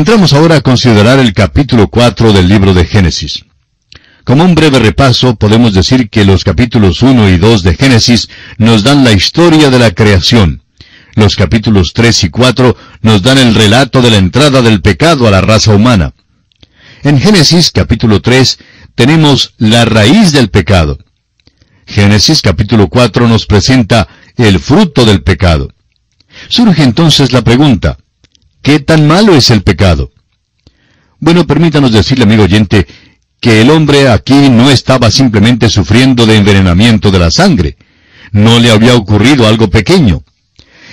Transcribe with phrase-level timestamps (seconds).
[0.00, 3.44] Entramos ahora a considerar el capítulo 4 del libro de Génesis.
[4.24, 8.82] Como un breve repaso, podemos decir que los capítulos 1 y 2 de Génesis nos
[8.82, 10.62] dan la historia de la creación.
[11.16, 15.30] Los capítulos 3 y 4 nos dan el relato de la entrada del pecado a
[15.30, 16.14] la raza humana.
[17.02, 18.58] En Génesis capítulo 3
[18.94, 20.98] tenemos la raíz del pecado.
[21.86, 24.08] Génesis capítulo 4 nos presenta
[24.38, 25.74] el fruto del pecado.
[26.48, 27.98] Surge entonces la pregunta,
[28.62, 30.10] ¿qué tan malo es el pecado?
[31.18, 32.86] Bueno, permítanos decirle, amigo oyente,
[33.40, 37.76] que el hombre aquí no estaba simplemente sufriendo de envenenamiento de la sangre.
[38.32, 40.22] No le había ocurrido algo pequeño.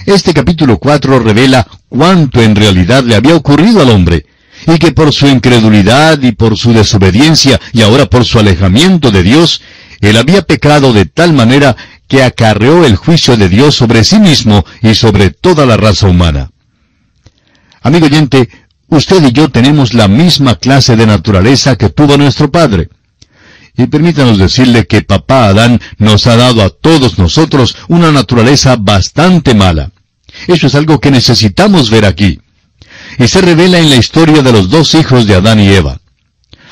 [0.06, 4.26] Este capítulo 4 revela cuánto en realidad le había ocurrido al hombre,
[4.66, 9.24] y que por su incredulidad y por su desobediencia y ahora por su alejamiento de
[9.24, 9.62] Dios,
[10.00, 11.76] él había pecado de tal manera
[12.08, 16.52] que acarreó el juicio de Dios sobre sí mismo y sobre toda la raza humana.
[17.88, 18.50] Amigo oyente,
[18.88, 22.90] usted y yo tenemos la misma clase de naturaleza que tuvo nuestro Padre.
[23.78, 29.54] Y permítanos decirle que papá Adán nos ha dado a todos nosotros una naturaleza bastante
[29.54, 29.92] mala.
[30.48, 32.42] Eso es algo que necesitamos ver aquí.
[33.20, 36.02] Y se revela en la historia de los dos hijos de Adán y Eva.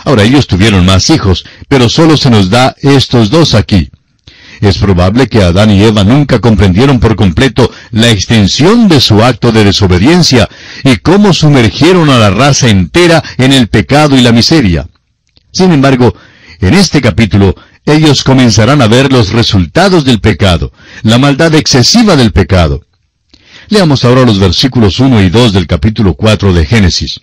[0.03, 3.89] Ahora ellos tuvieron más hijos, pero solo se nos da estos dos aquí.
[4.61, 9.51] Es probable que Adán y Eva nunca comprendieron por completo la extensión de su acto
[9.51, 10.49] de desobediencia
[10.83, 14.87] y cómo sumergieron a la raza entera en el pecado y la miseria.
[15.51, 16.15] Sin embargo,
[16.59, 20.71] en este capítulo, ellos comenzarán a ver los resultados del pecado,
[21.03, 22.85] la maldad excesiva del pecado.
[23.69, 27.21] Leamos ahora los versículos 1 y 2 del capítulo 4 de Génesis.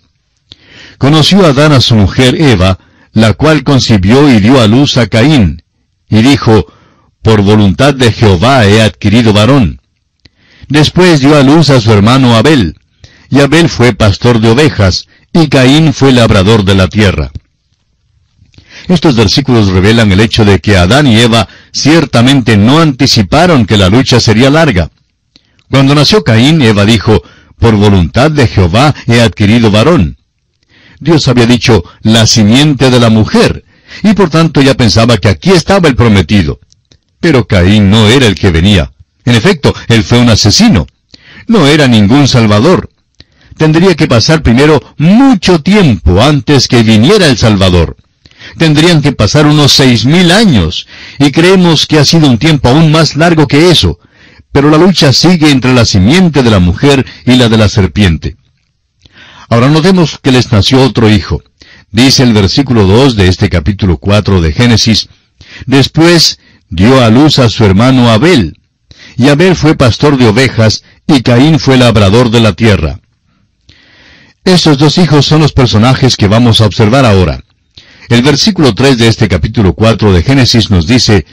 [0.97, 2.79] Conoció Adán a su mujer Eva,
[3.11, 5.63] la cual concibió y dio a luz a Caín,
[6.09, 6.65] y dijo,
[7.23, 9.81] por voluntad de Jehová he adquirido varón.
[10.67, 12.77] Después dio a luz a su hermano Abel,
[13.29, 17.31] y Abel fue pastor de ovejas, y Caín fue labrador de la tierra.
[18.87, 23.89] Estos versículos revelan el hecho de que Adán y Eva ciertamente no anticiparon que la
[23.89, 24.91] lucha sería larga.
[25.69, 27.23] Cuando nació Caín, Eva dijo,
[27.57, 30.17] por voluntad de Jehová he adquirido varón.
[30.99, 33.63] Dios había dicho, la simiente de la mujer,
[34.03, 36.59] y por tanto ya pensaba que aquí estaba el prometido.
[37.23, 38.91] Pero Caín no era el que venía.
[39.23, 40.87] En efecto, él fue un asesino.
[41.47, 42.89] No era ningún salvador.
[43.55, 47.95] Tendría que pasar primero mucho tiempo antes que viniera el Salvador.
[48.57, 50.85] Tendrían que pasar unos seis mil años,
[51.17, 53.99] y creemos que ha sido un tiempo aún más largo que eso.
[54.51, 58.35] Pero la lucha sigue entre la simiente de la mujer y la de la serpiente.
[59.47, 61.41] Ahora notemos que les nació otro hijo.
[61.89, 65.07] Dice el versículo 2 de este capítulo 4 de Génesis,
[65.65, 66.39] Después
[66.75, 68.57] dio a luz a su hermano Abel.
[69.15, 72.99] Y Abel fue pastor de ovejas, y Caín fue labrador de la tierra.
[74.43, 77.43] Estos dos hijos son los personajes que vamos a observar ahora.
[78.09, 81.25] El versículo 3 de este capítulo 4 de Génesis nos dice,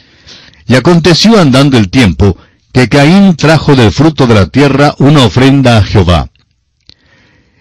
[0.67, 2.37] Y aconteció andando el tiempo,
[2.73, 6.31] que Caín trajo del fruto de la tierra una ofrenda a Jehová.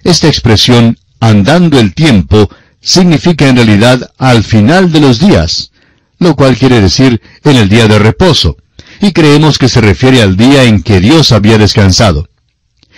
[0.03, 2.49] Esta expresión, andando el tiempo,
[2.81, 5.71] significa en realidad al final de los días,
[6.19, 8.57] lo cual quiere decir en el día de reposo,
[9.01, 12.29] y creemos que se refiere al día en que Dios había descansado.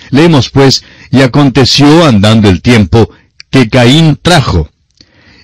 [0.09, 3.09] Leemos pues, y aconteció andando el tiempo,
[3.49, 4.69] que Caín trajo.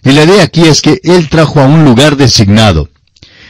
[0.03, 2.89] Y la idea aquí es que él trajo a un lugar designado.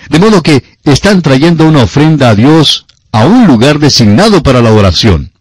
[0.09, 4.71] De modo que están trayendo una ofrenda a Dios a un lugar designado para la
[4.71, 5.31] oración.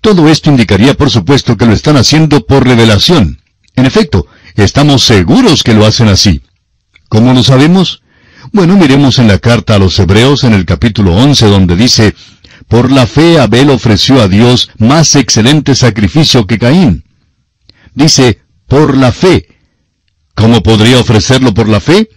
[0.00, 3.40] Todo esto indicaría, por supuesto, que lo están haciendo por revelación.
[3.76, 4.26] En efecto,
[4.56, 6.42] estamos seguros que lo hacen así.
[7.10, 8.02] ¿Cómo lo sabemos?
[8.52, 12.14] Bueno, miremos en la carta a los Hebreos en el capítulo 11 donde dice,
[12.68, 17.02] Por la fe Abel ofreció a Dios más excelente sacrificio que Caín.
[17.94, 19.48] Dice, por la fe.
[20.36, 22.10] ¿Cómo podría ofrecerlo por la fe?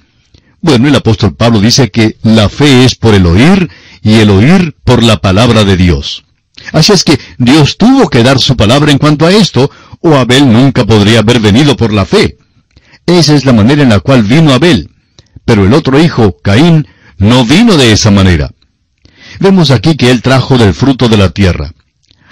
[0.62, 3.72] Bueno, el apóstol Pablo dice que la fe es por el oír
[4.04, 6.24] y el oír por la palabra de Dios.
[6.72, 9.72] Así es que Dios tuvo que dar su palabra en cuanto a esto,
[10.02, 12.38] o Abel nunca podría haber venido por la fe.
[13.06, 14.90] Esa es la manera en la cual vino Abel.
[15.46, 18.52] Pero el otro hijo, Caín, no vino de esa manera.
[19.40, 21.74] Vemos aquí que él trajo del fruto de la tierra.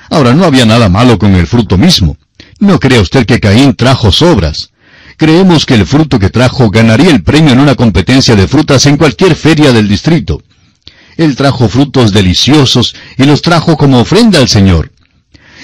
[0.09, 2.18] Ahora, no había nada malo con el fruto mismo.
[2.59, 4.71] No crea usted que Caín trajo sobras.
[5.18, 8.97] Creemos que el fruto que trajo ganaría el premio en una competencia de frutas en
[8.97, 10.41] cualquier feria del distrito.
[11.17, 14.91] Él trajo frutos deliciosos y los trajo como ofrenda al Señor.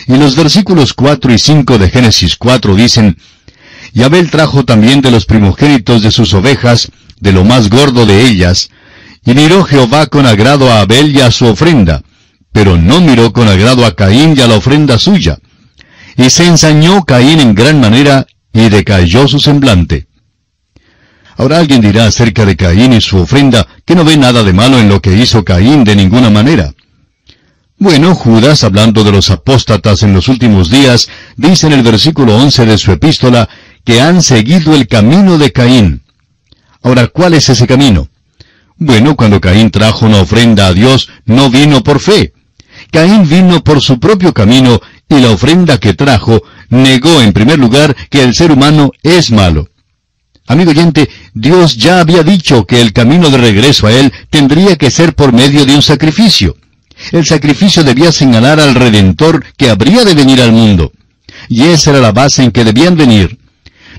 [0.08, 3.18] Y los versículos 4 y 5 de Génesis 4 dicen,
[3.98, 8.28] y Abel trajo también de los primogénitos de sus ovejas, de lo más gordo de
[8.28, 8.70] ellas,
[9.26, 12.04] y miró Jehová con agrado a Abel y a su ofrenda,
[12.52, 15.40] pero no miró con agrado a Caín y a la ofrenda suya.
[16.16, 20.06] y se ensañó Caín en gran manera, y decayó su semblante.
[21.36, 24.78] Ahora alguien dirá acerca de Caín y su ofrenda que no ve nada de malo
[24.78, 26.72] en lo que hizo Caín de ninguna manera.
[27.80, 32.66] Bueno, Judas, hablando de los apóstatas en los últimos días, dice en el versículo 11
[32.66, 33.48] de su epístola
[33.88, 36.02] que han seguido el camino de Caín.
[36.84, 38.10] Ahora, ¿cuál es ese camino?
[38.76, 42.34] Bueno, cuando Caín trajo una ofrenda a Dios, no vino por fe.
[42.92, 47.96] Caín vino por su propio camino y la ofrenda que trajo negó en primer lugar
[48.10, 49.70] que el ser humano es malo.
[50.48, 54.92] Amigo oyente, Dios ya había dicho que el camino de regreso a Él tendría que
[54.92, 56.58] ser por medio de un sacrificio.
[57.14, 60.92] El sacrificio debía señalar al Redentor que habría de venir al mundo.
[61.48, 63.37] Y esa era la base en que debían venir.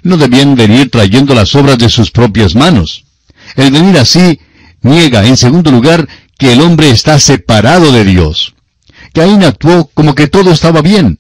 [0.02, 3.04] No debían venir trayendo las obras de sus propias manos.
[3.56, 4.40] El venir así
[4.82, 6.08] niega, en segundo lugar,
[6.38, 8.54] que el hombre está separado de Dios.
[9.12, 11.18] Caín actuó como que todo estaba bien.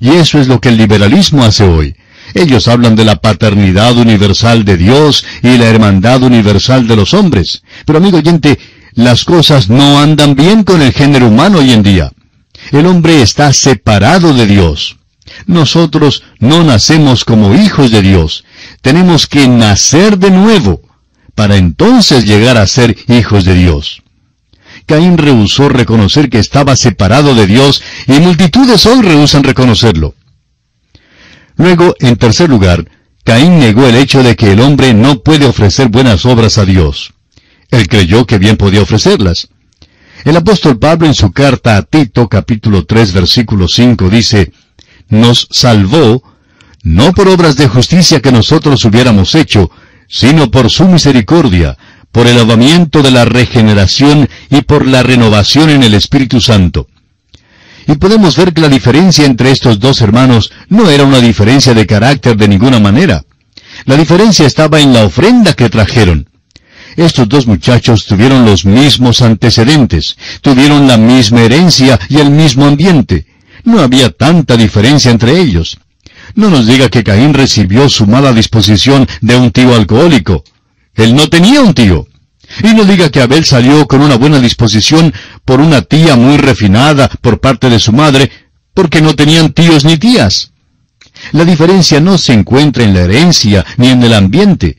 [0.00, 1.94] Y eso es lo que el liberalismo hace hoy.
[2.34, 7.62] Ellos hablan de la paternidad universal de Dios y la hermandad universal de los hombres.
[7.86, 8.58] Pero amigo oyente,
[8.92, 12.12] las cosas no andan bien con el género humano hoy en día.
[12.70, 14.97] El hombre está separado de Dios.
[15.46, 18.44] Nosotros no nacemos como hijos de Dios.
[18.82, 20.82] Tenemos que nacer de nuevo
[21.34, 24.02] para entonces llegar a ser hijos de Dios.
[24.86, 30.14] Caín rehusó reconocer que estaba separado de Dios y multitudes hoy rehusan reconocerlo.
[31.56, 32.88] Luego, en tercer lugar,
[33.22, 37.12] Caín negó el hecho de que el hombre no puede ofrecer buenas obras a Dios.
[37.70, 39.48] Él creyó que bien podía ofrecerlas.
[40.24, 44.52] El apóstol Pablo en su carta a Tito capítulo 3 versículo 5 dice,
[45.08, 46.22] nos salvó,
[46.82, 49.70] no por obras de justicia que nosotros hubiéramos hecho,
[50.08, 51.76] sino por su misericordia,
[52.12, 56.88] por el lavamiento de la regeneración y por la renovación en el Espíritu Santo
[57.88, 61.86] y podemos ver que la diferencia entre estos dos hermanos no era una diferencia de
[61.86, 63.24] carácter de ninguna manera.
[63.86, 66.28] La diferencia estaba en la ofrenda que trajeron.
[66.96, 73.26] Estos dos muchachos tuvieron los mismos antecedentes, tuvieron la misma herencia y el mismo ambiente.
[73.64, 75.78] No había tanta diferencia entre ellos.
[76.34, 80.44] No nos diga que Caín recibió su mala disposición de un tío alcohólico.
[80.94, 82.06] Él no tenía un tío.
[82.62, 85.12] Y no diga que Abel salió con una buena disposición
[85.44, 88.30] por una tía muy refinada por parte de su madre,
[88.74, 90.52] porque no tenían tíos ni tías.
[91.32, 94.78] La diferencia no se encuentra en la herencia ni en el ambiente.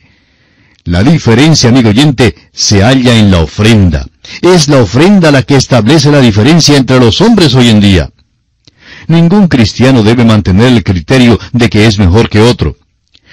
[0.86, 4.08] La diferencia, amigo oyente, se halla en la ofrenda.
[4.42, 8.10] Es la ofrenda la que establece la diferencia entre los hombres hoy en día.
[9.10, 12.78] Ningún cristiano debe mantener el criterio de que es mejor que otro.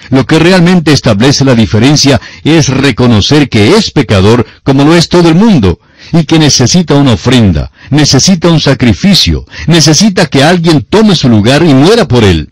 [0.08, 5.28] Lo que realmente establece la diferencia es reconocer que es pecador como lo es todo
[5.28, 5.78] el mundo
[6.14, 11.74] y que necesita una ofrenda, necesita un sacrificio, necesita que alguien tome su lugar y
[11.74, 12.48] muera por él.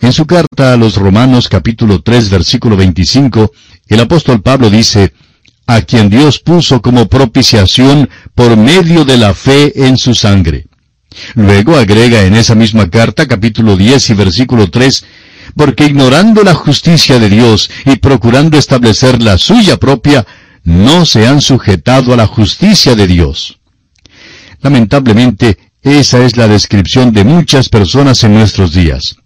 [0.00, 3.52] En su carta a los Romanos capítulo 3 versículo 25,
[3.88, 5.12] el apóstol Pablo dice,
[5.66, 10.68] a quien Dios puso como propiciación por medio de la fe en su sangre.
[11.34, 15.04] Luego agrega en esa misma carta capítulo 10 y versículo 3,
[15.54, 20.26] porque ignorando la justicia de Dios y procurando establecer la suya propia,
[20.64, 23.58] no se han sujetado a la justicia de Dios.
[24.60, 29.16] Lamentablemente, esa es la descripción de muchas personas en nuestros días.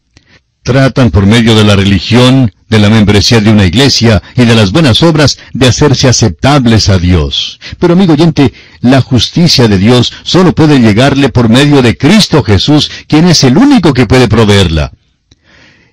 [0.63, 4.73] Tratan por medio de la religión, de la membresía de una iglesia y de las
[4.73, 7.59] buenas obras de hacerse aceptables a Dios.
[7.79, 12.91] Pero amigo oyente, la justicia de Dios solo puede llegarle por medio de Cristo Jesús,
[13.09, 14.93] quien es el único que puede proveerla.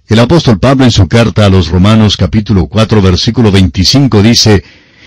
[0.08, 4.64] El apóstol Pablo en su carta a los Romanos capítulo 4 versículo 25 dice,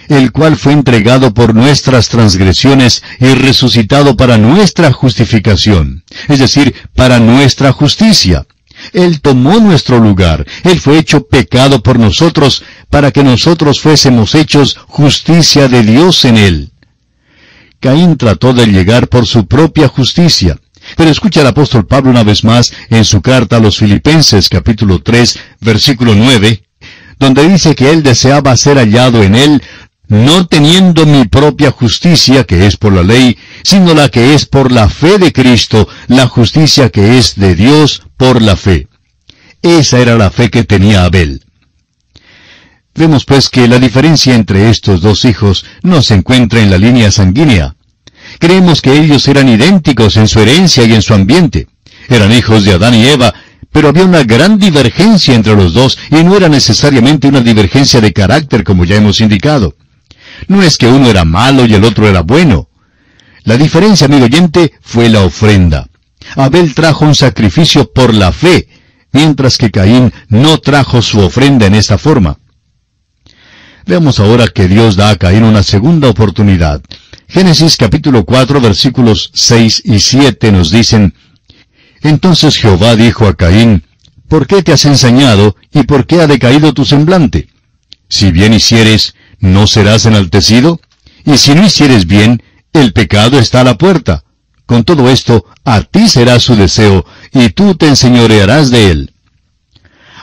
[0.08, 7.20] el cual fue entregado por nuestras transgresiones y resucitado para nuestra justificación, es decir, para
[7.20, 8.46] nuestra justicia.
[8.92, 14.78] Él tomó nuestro lugar, Él fue hecho pecado por nosotros, para que nosotros fuésemos hechos
[14.86, 16.70] justicia de Dios en Él.
[17.80, 20.58] Caín trató de llegar por su propia justicia,
[20.96, 25.02] pero escucha al apóstol Pablo una vez más en su carta a los Filipenses capítulo
[25.02, 26.62] 3 versículo 9,
[27.18, 29.62] donde dice que él deseaba ser hallado en él,
[30.10, 34.72] no teniendo mi propia justicia que es por la ley, sino la que es por
[34.72, 38.88] la fe de Cristo, la justicia que es de Dios por la fe.
[39.62, 41.44] Esa era la fe que tenía Abel.
[42.92, 47.12] Vemos pues que la diferencia entre estos dos hijos no se encuentra en la línea
[47.12, 47.76] sanguínea.
[48.40, 51.68] Creemos que ellos eran idénticos en su herencia y en su ambiente.
[52.08, 53.32] Eran hijos de Adán y Eva,
[53.70, 58.12] pero había una gran divergencia entre los dos y no era necesariamente una divergencia de
[58.12, 59.76] carácter como ya hemos indicado.
[60.48, 62.68] No es que uno era malo y el otro era bueno.
[63.44, 65.88] La diferencia, amigo oyente, fue la ofrenda.
[66.36, 68.68] Abel trajo un sacrificio por la fe,
[69.12, 72.38] mientras que Caín no trajo su ofrenda en esta forma.
[73.86, 76.82] Veamos ahora que Dios da a Caín una segunda oportunidad.
[77.28, 81.14] Génesis capítulo 4 versículos 6 y 7 nos dicen,
[82.02, 83.84] Entonces Jehová dijo a Caín,
[84.28, 87.48] ¿Por qué te has ensañado y por qué ha decaído tu semblante?
[88.08, 90.80] Si bien hicieres, ¿no serás enaltecido?
[91.24, 92.42] Y si no hicieres bien,
[92.72, 94.24] el pecado está a la puerta.
[94.66, 99.14] Con todo esto, a ti será su deseo, y tú te enseñorearás de él.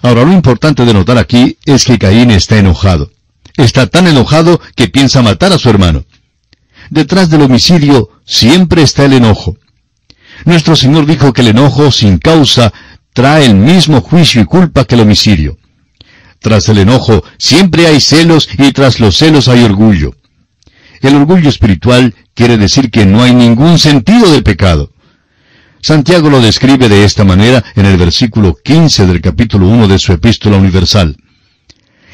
[0.01, 3.11] Ahora, lo importante de notar aquí es que Caín está enojado.
[3.57, 6.05] Está tan enojado que piensa matar a su hermano.
[6.89, 9.57] Detrás del homicidio siempre está el enojo.
[10.45, 12.71] Nuestro Señor dijo que el enojo sin causa
[13.13, 15.57] trae el mismo juicio y culpa que el homicidio.
[16.39, 20.15] Tras el enojo siempre hay celos y tras los celos hay orgullo.
[21.01, 24.91] El orgullo espiritual quiere decir que no hay ningún sentido del pecado.
[25.81, 30.11] Santiago lo describe de esta manera en el versículo 15 del capítulo 1 de su
[30.11, 31.17] epístola universal.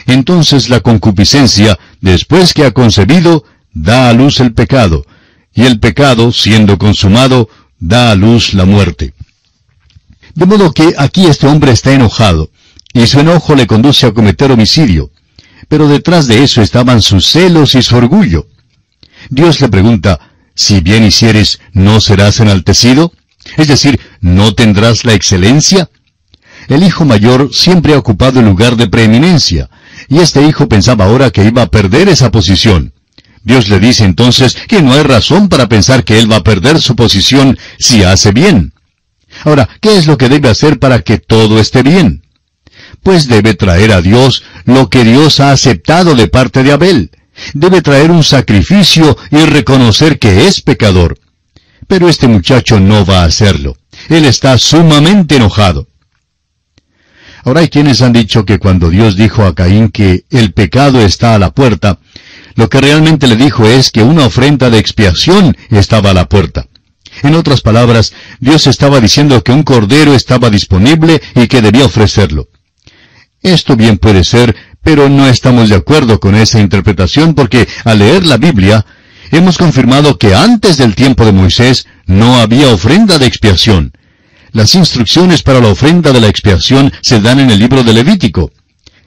[0.06, 5.06] Entonces la concupiscencia, después que ha concebido, da a luz el pecado,
[5.53, 7.50] y el pecado, siendo consumado,
[7.80, 9.13] da a luz la muerte.
[10.36, 12.50] De modo que aquí este hombre está enojado,
[12.94, 15.12] y su enojo le conduce a cometer homicidio.
[15.68, 18.48] Pero detrás de eso estaban sus celos y su orgullo.
[19.30, 20.20] Dios le pregunta,
[20.56, 23.12] si bien hicieres, ¿no serás enaltecido?
[23.58, 25.90] Es decir, ¿no tendrás la excelencia?
[26.68, 29.70] El hijo mayor siempre ha ocupado el lugar de preeminencia,
[30.08, 32.94] y este hijo pensaba ahora que iba a perder esa posición.
[33.44, 36.80] Dios le dice entonces que no hay razón para pensar que él va a perder
[36.80, 38.74] su posición si hace bien.
[39.44, 42.23] Ahora, ¿qué es lo que debe hacer para que todo esté bien?
[43.04, 47.12] Pues debe traer a Dios lo que Dios ha aceptado de parte de Abel.
[47.54, 51.20] Debe traer un sacrificio y reconocer que es pecador.
[51.88, 53.76] Pero este muchacho no va a hacerlo.
[54.10, 55.88] Él está sumamente enojado.
[57.44, 61.36] Ahora hay quienes han dicho que cuando Dios dijo a Caín que el pecado está
[61.36, 62.00] a la puerta,
[62.56, 66.68] lo que realmente le dijo es que una ofrenda de expiación estaba a la puerta.
[67.22, 72.48] En otras palabras, Dios estaba diciendo que un cordero estaba disponible y que debía ofrecerlo.
[73.44, 78.26] Esto bien puede ser, pero no estamos de acuerdo con esa interpretación porque al leer
[78.26, 78.86] la Biblia,
[79.32, 83.92] hemos confirmado que antes del tiempo de Moisés no había ofrenda de expiación.
[84.54, 88.52] Las instrucciones para la ofrenda de la expiación se dan en el libro de Levítico.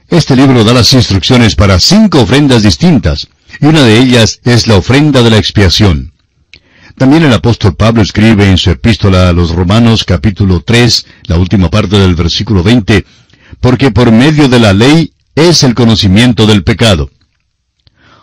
[0.09, 3.27] Este libro da las instrucciones para cinco ofrendas distintas,
[3.59, 6.13] y una de ellas es la ofrenda de la expiación.
[6.97, 11.69] También el apóstol Pablo escribe en su epístola a los Romanos capítulo 3, la última
[11.69, 13.05] parte del versículo 20,
[13.59, 17.09] porque por medio de la ley es el conocimiento del pecado.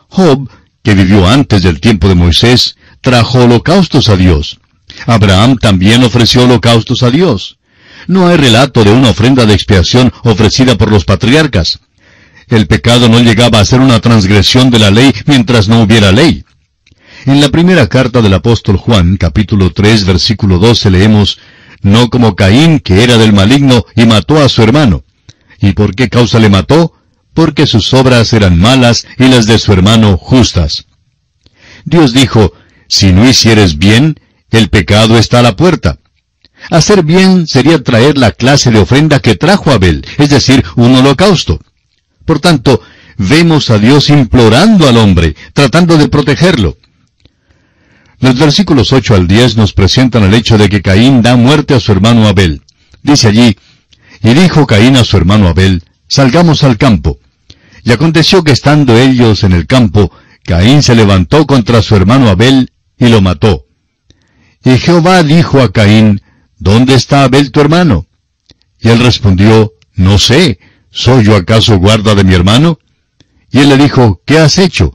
[0.09, 0.49] Job,
[0.83, 4.59] que vivió antes del tiempo de Moisés, trajo holocaustos a Dios.
[5.07, 7.59] Abraham también ofreció holocaustos a Dios.
[8.07, 11.81] No hay relato de una ofrenda de expiación ofrecida por los patriarcas.
[12.49, 16.45] El pecado no llegaba a ser una transgresión de la ley mientras no hubiera ley.
[17.27, 21.39] En la primera carta del apóstol Juan, capítulo 3, versículo 12, leemos,
[21.81, 25.04] No como Caín, que era del maligno, y mató a su hermano.
[25.65, 26.93] ¿Y por qué causa le mató?
[27.33, 30.85] Porque sus obras eran malas y las de su hermano justas.
[31.87, 32.53] Dios dijo,
[32.87, 35.99] Si no hicieres bien, el pecado está a la puerta.
[36.71, 41.59] Hacer bien sería traer la clase de ofrenda que trajo Abel, es decir, un holocausto.
[42.27, 42.83] Por tanto,
[43.17, 46.77] vemos a Dios implorando al hombre, tratando de protegerlo.
[48.21, 51.81] Los versículos 8 al 10 nos presentan el hecho de que Caín da muerte a
[51.81, 52.61] su hermano Abel.
[53.03, 53.57] Dice allí,
[54.25, 57.19] y dijo Caín a su hermano Abel, salgamos al campo.
[57.85, 60.11] Y aconteció que estando ellos en el campo,
[60.43, 63.67] Caín se levantó contra su hermano Abel y lo mató.
[64.65, 66.23] Y Jehová dijo a Caín,
[66.59, 68.07] ¿Dónde está Abel tu hermano?
[68.81, 70.59] Y él respondió, No sé,
[70.91, 72.79] ¿soy yo acaso guarda de mi hermano?
[73.51, 74.95] Y él le dijo, ¿qué has hecho?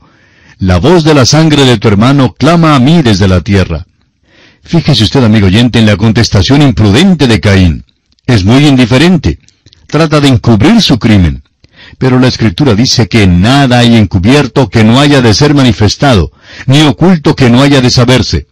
[0.58, 3.86] La voz de la sangre de tu hermano clama a mí desde la tierra.
[4.64, 7.84] Fíjese usted, amigo oyente, en la contestación imprudente de Caín.
[8.30, 9.38] Es muy indiferente.
[9.86, 11.42] Trata de encubrir su crimen.
[11.98, 16.32] Pero la Escritura dice que nada hay encubierto que no haya de ser manifestado,
[16.66, 18.46] ni oculto que no haya de saberse.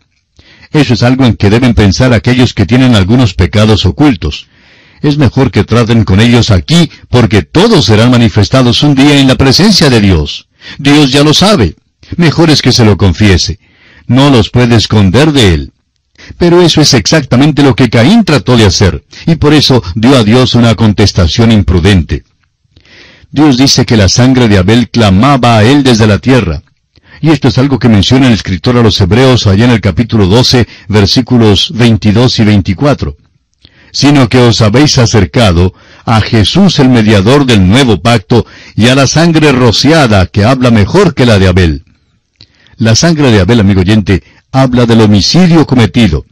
[0.73, 4.49] Eso es algo en que deben pensar aquellos que tienen algunos pecados ocultos.
[5.01, 9.37] Es mejor que traten con ellos aquí, porque todos serán manifestados un día en la
[9.37, 10.49] presencia de Dios.
[10.79, 11.77] Dios ya lo sabe
[12.17, 13.59] mejor es que se lo confiese.
[14.07, 15.73] No los puede esconder de él.
[16.37, 20.25] Pero eso es exactamente lo que Caín trató de hacer, y por eso dio a
[20.25, 22.25] Dios una contestación imprudente.
[23.31, 26.63] Dios dice que la sangre de Abel clamaba a él desde la tierra,
[27.21, 30.27] Y esto es algo que menciona el escritor a los Hebreos allá en el capítulo
[30.29, 33.17] 12, versículos 22 y 24.
[33.91, 39.09] Sino que os habéis acercado a Jesús el mediador del nuevo pacto y a la
[39.09, 41.85] sangre rociada que habla mejor que la de Abel.
[42.77, 46.25] La sangre de Abel, amigo oyente, habla del homicidio cometido.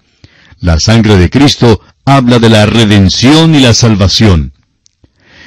[0.61, 4.53] La sangre de Cristo habla de la redención y la salvación.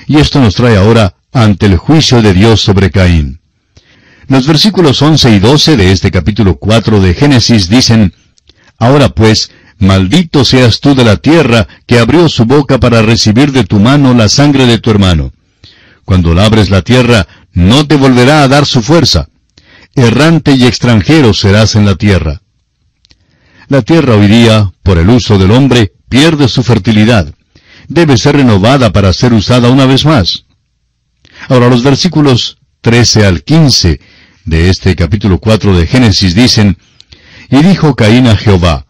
[0.07, 3.39] Y esto nos trae ahora ante el juicio de Dios sobre Caín.
[4.27, 8.13] Los versículos 11 y 12 de este capítulo 4 de Génesis dicen,
[8.77, 13.63] Ahora pues, maldito seas tú de la tierra que abrió su boca para recibir de
[13.63, 15.31] tu mano la sangre de tu hermano.
[16.05, 19.29] Cuando labres la tierra, no te volverá a dar su fuerza.
[19.95, 22.41] Errante y extranjero serás en la tierra.
[23.69, 27.31] La tierra hoy día, por el uso del hombre, pierde su fertilidad.
[27.87, 30.45] Debe ser renovada para ser usada una vez más.
[31.49, 33.99] Ahora los versículos 13 al 15
[34.45, 36.79] de este capítulo 4 de Génesis dicen,
[37.51, 38.87] Y dijo Caín a Jehová,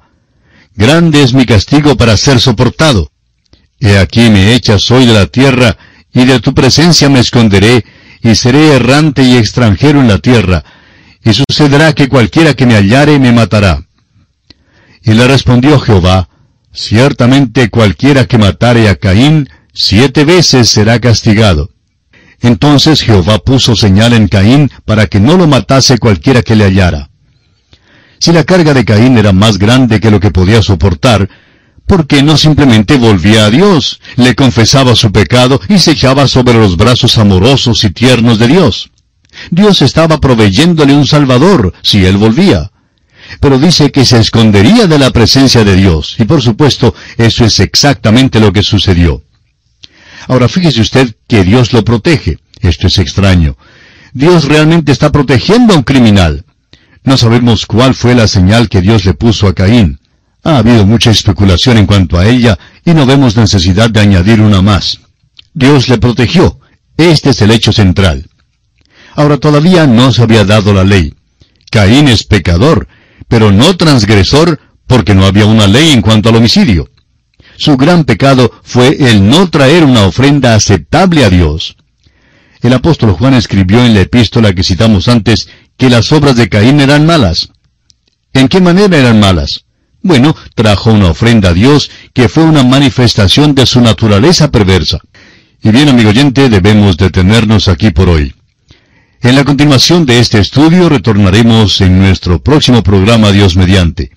[0.76, 3.12] Grande es mi castigo para ser soportado.
[3.82, 5.78] He aquí me echas hoy de la tierra,
[6.14, 7.84] y de tu presencia me esconderé,
[8.22, 10.64] y seré errante y extranjero en la tierra,
[11.22, 13.89] y sucederá que cualquiera que me hallare me matará.
[15.04, 16.30] Y le respondió Jehová,
[16.72, 21.72] Ciertamente cualquiera que matare a Caín, siete veces será castigado.
[22.42, 27.10] Entonces Jehová puso señal en Caín para que no lo matase cualquiera que le hallara.
[28.20, 31.28] Si la carga de Caín era más grande que lo que podía soportar,
[31.88, 36.54] ¿por qué no simplemente volvía a Dios, le confesaba su pecado y se echaba sobre
[36.54, 38.92] los brazos amorosos y tiernos de Dios?
[39.52, 42.72] Dios estaba proveyéndole un Salvador si él volvía.
[43.40, 47.60] Pero dice que se escondería de la presencia de Dios, y por supuesto eso es
[47.60, 49.24] exactamente lo que sucedió.
[50.28, 52.40] Ahora fíjese usted que Dios lo protege.
[52.60, 53.58] Esto es extraño.
[54.14, 56.46] Dios realmente está protegiendo a un criminal.
[57.04, 60.00] No sabemos cuál fue la señal que Dios le puso a Caín.
[60.44, 64.62] Ha habido mucha especulación en cuanto a ella y no vemos necesidad de añadir una
[64.62, 65.00] más.
[65.54, 66.60] Dios le protegió.
[66.98, 68.30] Este es el hecho central.
[69.16, 71.14] Ahora todavía no se había dado la ley.
[71.72, 72.88] Caín es pecador,
[73.30, 76.90] pero no transgresor porque no había una ley en cuanto al homicidio.
[77.56, 81.78] Su gran pecado fue el no traer una ofrenda aceptable a Dios.
[82.62, 86.82] El apóstol Juan escribió en la epístola que citamos antes que las obras de Caín
[86.82, 87.50] eran malas.
[88.34, 89.66] ¿En qué manera eran malas?
[90.02, 95.00] Bueno, trajo una ofrenda a Dios que fue una manifestación de su naturaleza perversa.
[95.62, 98.34] Y bien, amigo oyente, debemos detenernos aquí por hoy.
[99.22, 104.12] En la continuación de este estudio retornaremos en nuestro próximo programa Dios mediante.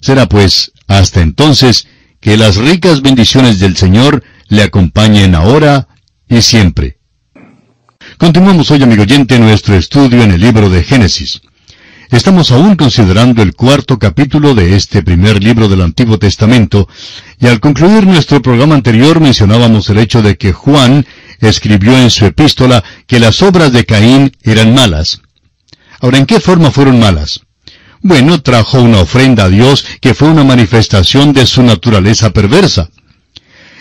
[0.00, 1.86] Será pues, hasta entonces,
[2.20, 5.86] que las ricas bendiciones del Señor le acompañen ahora
[6.28, 6.98] y siempre.
[8.18, 11.40] Continuamos hoy, amigo oyente, nuestro estudio en el libro de Génesis.
[12.10, 16.88] Estamos aún considerando el cuarto capítulo de este primer libro del Antiguo Testamento,
[17.38, 21.06] y al concluir nuestro programa anterior mencionábamos el hecho de que Juan
[21.40, 25.20] escribió en su epístola que las obras de Caín eran malas.
[26.00, 27.40] Ahora, ¿en qué forma fueron malas?
[28.02, 32.88] Bueno, trajo una ofrenda a Dios que fue una manifestación de su naturaleza perversa.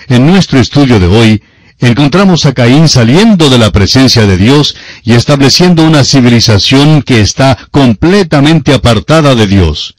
[0.08, 1.44] En nuestro estudio de hoy,
[1.80, 7.58] encontramos a Caín saliendo de la presencia de Dios y estableciendo una civilización que está
[7.72, 9.96] completamente apartada de Dios.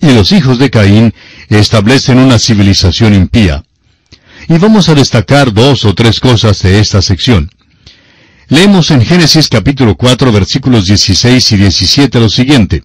[0.00, 1.12] Y los hijos de Caín
[1.48, 3.64] establecen una civilización impía.
[4.50, 7.50] Y vamos a destacar dos o tres cosas de esta sección.
[8.48, 12.82] Leemos en Génesis capítulo 4 versículos 16 y 17 lo siguiente.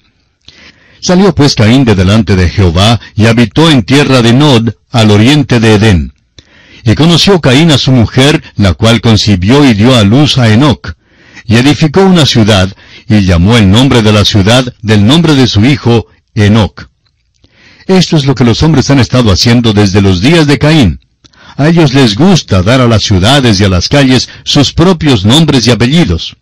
[0.99, 5.61] Salió pues Caín de delante de Jehová, y habitó en tierra de Nod, al oriente
[5.61, 6.13] de Edén.
[6.83, 10.95] Y conoció Caín a su mujer, la cual concibió y dio a luz a Enoc.
[11.45, 12.75] Y edificó una ciudad,
[13.07, 16.89] y llamó el nombre de la ciudad del nombre de su hijo, Enoc.
[17.87, 20.99] Esto es lo que los hombres han estado haciendo desde los días de Caín.
[21.55, 25.67] A ellos les gusta dar a las ciudades y a las calles sus propios nombres
[25.67, 26.35] y apellidos.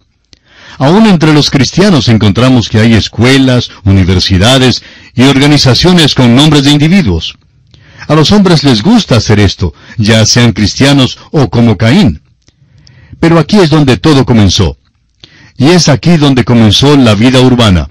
[0.77, 4.81] Aún entre los cristianos encontramos que hay escuelas, universidades
[5.13, 7.35] y organizaciones con nombres de individuos.
[8.07, 12.21] A los hombres les gusta hacer esto, ya sean cristianos o como Caín.
[13.19, 14.77] Pero aquí es donde todo comenzó.
[15.57, 17.89] Y es aquí donde comenzó la vida urbana.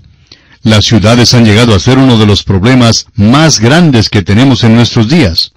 [0.62, 4.74] Las ciudades han llegado a ser uno de los problemas más grandes que tenemos en
[4.74, 5.52] nuestros días.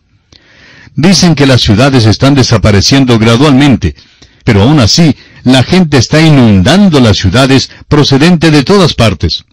[0.95, 3.95] Dicen que las ciudades están desapareciendo gradualmente,
[4.43, 9.45] pero aún así la gente está inundando las ciudades procedente de todas partes.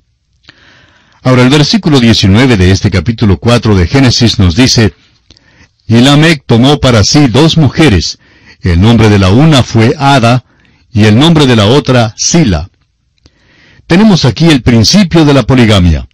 [1.23, 4.95] Ahora el versículo 19 de este capítulo 4 de Génesis nos dice,
[5.87, 8.19] Y Lamec tomó para sí dos mujeres,
[8.61, 10.45] el nombre de la una fue Ada,
[10.93, 12.69] y el nombre de la otra Sila.
[13.87, 16.09] tenemos aquí el principio de la poligamia.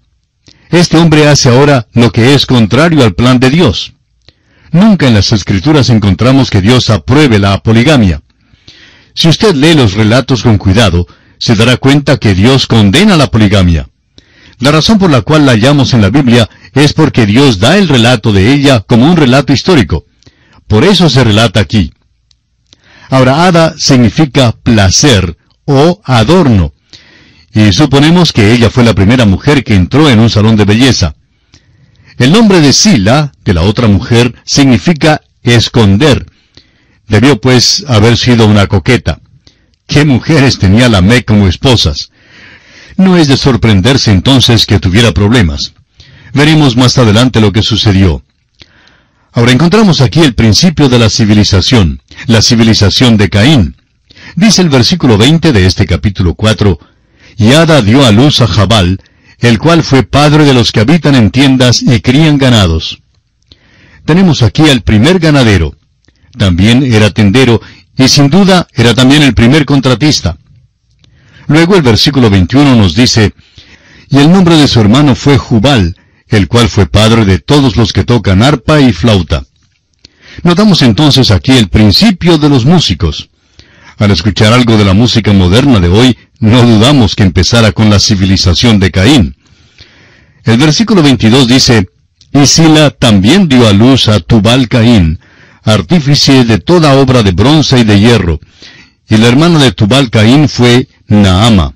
[0.71, 3.96] Este hombre hace ahora lo que es contrario al plan de Dios.
[4.73, 8.23] Nunca en las Escrituras encontramos que Dios apruebe la poligamia.
[9.15, 11.07] Si usted lee los relatos con cuidado,
[11.39, 13.89] se dará cuenta que Dios condena la poligamia.
[14.59, 17.89] La razón por la cual la hallamos en la Biblia es porque Dios da el
[17.89, 20.07] relato de ella como un relato histórico.
[20.67, 21.93] Por eso se relata aquí.
[23.09, 26.73] Ahora, Ada significa placer o adorno.
[27.53, 31.15] Y suponemos que ella fue la primera mujer que entró en un salón de belleza.
[32.19, 36.27] El nombre de Sila, de la otra mujer, significa esconder.
[37.09, 39.21] Debió pues haber sido una coqueta.
[39.87, 42.11] ¿Qué mujeres tenía la Mec como esposas?
[42.97, 45.75] No es de sorprenderse entonces que tuviera problemas.
[46.33, 48.23] Veremos más adelante lo que sucedió.
[49.33, 53.77] Ahora encontramos aquí el principio de la civilización, la civilización de Caín.
[54.35, 56.79] Dice el versículo 20 de este capítulo 4,
[57.37, 58.99] Y Ada dio a luz a Jabal,
[59.39, 63.01] el cual fue padre de los que habitan en tiendas y crían ganados.
[64.05, 65.75] Tenemos aquí al primer ganadero.
[66.39, 67.61] También era tendero
[67.97, 70.37] y sin duda era también el primer contratista.
[71.49, 73.33] Luego el versículo 21 nos dice,
[74.09, 75.97] y el nombre de su hermano fue Jubal,
[76.29, 79.45] el cual fue padre de todos los que tocan arpa y flauta.
[80.43, 83.31] Notamos entonces aquí el principio de los músicos.
[83.99, 87.99] Al escuchar algo de la música moderna de hoy, no dudamos que empezara con la
[87.99, 89.37] civilización de Caín.
[90.45, 91.89] El versículo 22 dice,
[92.33, 95.19] Y Sila también dio a luz a Tubal Caín,
[95.65, 98.41] artífice de toda obra de bronce y de hierro,
[99.09, 101.75] y la hermana de Tubal Caín fue Naama.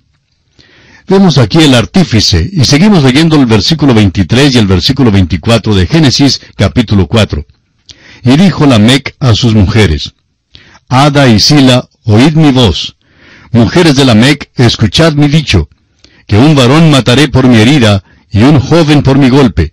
[1.08, 5.86] Vemos aquí el artífice, y seguimos leyendo el versículo 23 y el versículo 24 de
[5.86, 7.44] Génesis capítulo 4.
[8.22, 10.12] Y dijo Lamec a sus mujeres,
[10.88, 12.96] Ada y Sila, oíd mi voz.
[13.52, 15.68] Mujeres de Lamec, escuchad mi dicho,
[16.26, 19.72] que un varón mataré por mi herida, y un joven por mi golpe.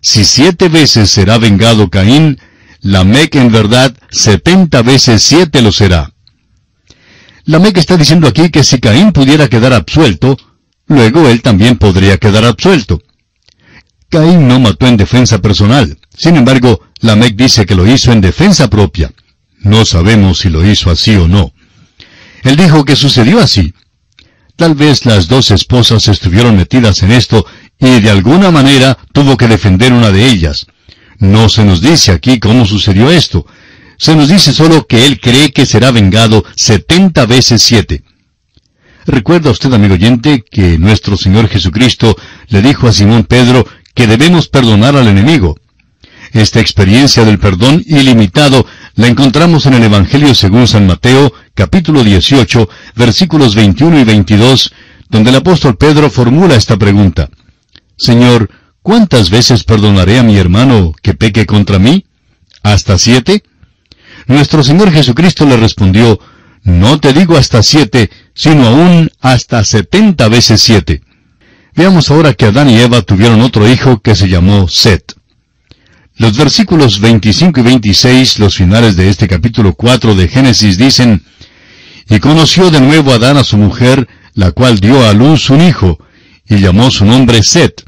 [0.00, 2.40] Si siete veces será vengado Caín,
[2.80, 6.12] Lamec en verdad setenta veces siete lo será.
[7.44, 10.36] Lamec está diciendo aquí que si Caín pudiera quedar absuelto,
[10.88, 13.00] luego él también podría quedar absuelto.
[14.08, 15.96] Caín no mató en defensa personal.
[16.16, 19.12] Sin embargo, Lamec dice que lo hizo en defensa propia.
[19.60, 21.52] No sabemos si lo hizo así o no.
[22.42, 23.72] Él dijo que sucedió así.
[24.56, 27.46] Tal vez las dos esposas estuvieron metidas en esto
[27.78, 30.66] y de alguna manera tuvo que defender una de ellas.
[31.18, 33.46] No se nos dice aquí cómo sucedió esto.
[33.96, 38.02] Se nos dice solo que él cree que será vengado setenta veces siete.
[39.06, 42.16] ¿Recuerda usted, amigo oyente, que nuestro Señor Jesucristo
[42.48, 45.58] le dijo a Simón Pedro que debemos perdonar al enemigo?
[46.32, 52.68] Esta experiencia del perdón ilimitado la encontramos en el Evangelio según San Mateo, capítulo 18,
[52.96, 54.72] versículos 21 y 22,
[55.08, 57.28] donde el apóstol Pedro formula esta pregunta.
[57.96, 58.48] Señor,
[58.82, 62.04] ¿Cuántas veces perdonaré a mi hermano que peque contra mí?
[62.64, 63.44] ¿Hasta siete?
[64.26, 66.18] Nuestro Señor Jesucristo le respondió,
[66.64, 71.02] No te digo hasta siete, sino aún hasta setenta veces siete.
[71.76, 75.14] Veamos ahora que Adán y Eva tuvieron otro hijo que se llamó Set.
[76.16, 81.22] Los versículos 25 y 26, los finales de este capítulo 4 de Génesis dicen,
[82.12, 85.98] Y conoció de nuevo Adán a su mujer, la cual dio a luz un hijo,
[86.46, 87.84] y llamó su nombre Set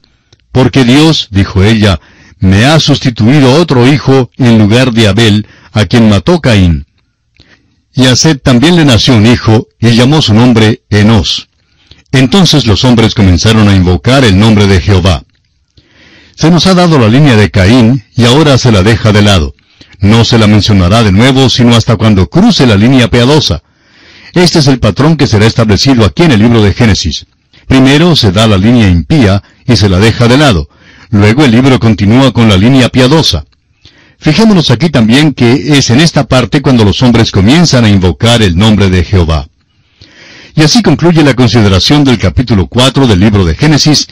[0.51, 2.01] porque Dios, dijo ella,
[2.39, 6.87] me ha sustituido otro hijo en lugar de Abel, a quien mató Caín.
[7.93, 11.49] Y a Seth también le nació un hijo, y llamó su nombre Enos.
[12.13, 15.25] Entonces los hombres comenzaron a invocar el nombre de Jehová.
[16.37, 19.55] Se nos ha dado la línea de Caín, y ahora se la deja de lado.
[19.99, 23.63] No se la mencionará de nuevo, sino hasta cuando cruce la línea piadosa.
[24.35, 27.27] Este es el patrón que será establecido aquí en el libro de Génesis.
[27.69, 30.69] Primero se da la línea impía y se la deja de lado.
[31.11, 33.45] Luego el libro continúa con la línea piadosa.
[34.19, 38.57] Fijémonos aquí también que es en esta parte cuando los hombres comienzan a invocar el
[38.57, 39.47] nombre de Jehová.
[40.57, 44.09] Y así concluye la consideración del capítulo 4 del libro de Génesis,